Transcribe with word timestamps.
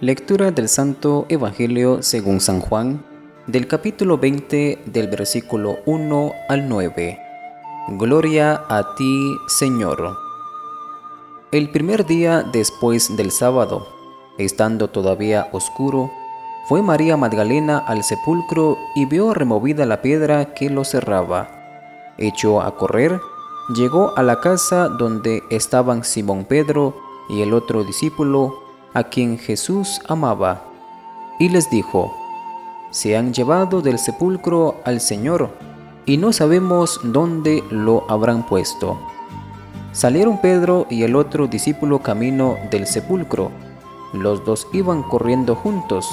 Lectura 0.00 0.50
del 0.50 0.68
Santo 0.68 1.24
Evangelio 1.28 2.02
según 2.02 2.40
San 2.40 2.58
Juan, 2.58 3.04
del 3.46 3.68
capítulo 3.68 4.18
20 4.18 4.82
del 4.86 5.06
versículo 5.06 5.76
1 5.86 6.32
al 6.48 6.68
9. 6.68 7.16
Gloria 7.90 8.64
a 8.68 8.96
ti, 8.96 9.36
Señor. 9.46 10.16
El 11.52 11.70
primer 11.70 12.06
día 12.06 12.42
después 12.42 13.16
del 13.16 13.30
sábado, 13.30 13.86
estando 14.36 14.88
todavía 14.88 15.48
oscuro, 15.52 16.10
fue 16.68 16.82
María 16.82 17.16
Magdalena 17.16 17.78
al 17.78 18.02
sepulcro 18.02 18.76
y 18.96 19.06
vio 19.06 19.32
removida 19.32 19.86
la 19.86 20.02
piedra 20.02 20.54
que 20.54 20.70
lo 20.70 20.84
cerraba. 20.84 21.48
Echó 22.18 22.62
a 22.62 22.76
correr, 22.76 23.20
llegó 23.76 24.12
a 24.16 24.24
la 24.24 24.40
casa 24.40 24.88
donde 24.88 25.44
estaban 25.50 26.02
Simón 26.02 26.46
Pedro 26.46 26.96
y 27.28 27.42
el 27.42 27.54
otro 27.54 27.84
discípulo, 27.84 28.63
a 28.94 29.02
quien 29.04 29.38
Jesús 29.38 30.00
amaba, 30.08 30.62
y 31.38 31.48
les 31.48 31.68
dijo, 31.68 32.16
Se 32.90 33.16
han 33.16 33.34
llevado 33.34 33.82
del 33.82 33.98
sepulcro 33.98 34.76
al 34.84 35.00
Señor, 35.00 35.50
y 36.06 36.16
no 36.16 36.32
sabemos 36.32 37.00
dónde 37.02 37.64
lo 37.70 38.08
habrán 38.08 38.46
puesto. 38.46 38.98
Salieron 39.92 40.40
Pedro 40.40 40.86
y 40.90 41.02
el 41.02 41.16
otro 41.16 41.46
discípulo 41.46 42.00
camino 42.00 42.56
del 42.70 42.86
sepulcro. 42.86 43.50
Los 44.12 44.44
dos 44.44 44.66
iban 44.72 45.02
corriendo 45.02 45.54
juntos, 45.56 46.08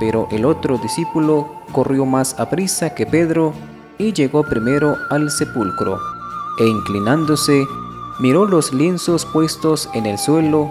pero 0.00 0.28
el 0.30 0.44
otro 0.44 0.78
discípulo 0.78 1.46
corrió 1.72 2.06
más 2.06 2.38
a 2.38 2.48
prisa 2.48 2.94
que 2.94 3.06
Pedro 3.06 3.52
y 3.98 4.12
llegó 4.12 4.44
primero 4.44 4.96
al 5.10 5.30
sepulcro, 5.30 5.98
e 6.58 6.66
inclinándose, 6.66 7.64
miró 8.20 8.46
los 8.46 8.72
lienzos 8.72 9.26
puestos 9.26 9.88
en 9.94 10.06
el 10.06 10.18
suelo 10.18 10.70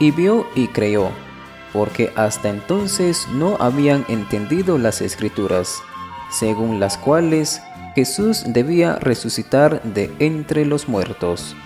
y 0.00 0.10
vio 0.10 0.46
y 0.54 0.68
creyó, 0.68 1.10
porque 1.72 2.12
hasta 2.16 2.48
entonces 2.48 3.26
no 3.32 3.56
habían 3.60 4.04
entendido 4.08 4.78
las 4.78 5.00
escrituras, 5.00 5.82
según 6.30 6.80
las 6.80 6.96
cuales 6.98 7.60
Jesús 7.94 8.44
debía 8.46 8.96
resucitar 8.96 9.82
de 9.82 10.14
entre 10.18 10.64
los 10.64 10.88
muertos. 10.88 11.56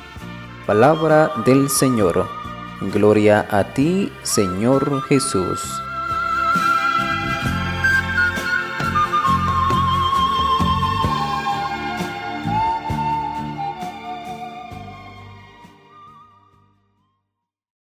Palabra 0.67 1.31
del 1.45 1.69
Señor. 1.69 2.27
Gloria 2.93 3.47
a 3.51 3.75
ti, 3.75 4.11
Señor 4.23 5.03
Jesús. 5.03 5.61